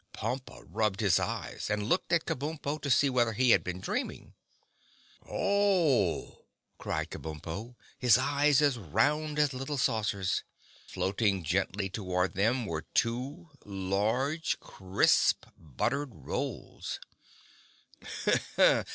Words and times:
Pompa 0.15 0.63
rubbed 0.67 0.99
his 0.99 1.19
eyes 1.19 1.69
and 1.69 1.83
looked 1.83 2.11
at 2.11 2.25
Kabumpo 2.25 2.81
to 2.81 2.89
see 2.89 3.07
whether 3.07 3.33
he 3.33 3.51
had 3.51 3.63
been 3.63 3.79
dreaming. 3.79 4.33
"Oh!" 5.29 6.45
cried 6.79 7.11
Kabumpo, 7.11 7.75
his 7.99 8.17
eyes 8.17 8.63
as 8.63 8.79
round 8.79 9.37
as 9.37 9.53
little 9.53 9.77
saucers. 9.77 10.43
Floating 10.87 11.43
gently 11.43 11.87
toward 11.87 12.33
them 12.33 12.65
were 12.65 12.87
two 12.95 13.51
large, 13.63 14.59
crisp, 14.59 15.45
buttered 15.55 16.09
rolls. 16.11 16.99